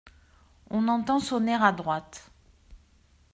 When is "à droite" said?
1.53-2.31